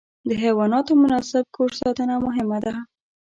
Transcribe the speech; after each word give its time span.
د 0.27 0.29
حیواناتو 0.43 0.91
مناسب 1.03 1.45
کور 1.55 1.71
ساتنه 1.81 2.15
مهمه 2.25 2.57
ده. 2.65 2.73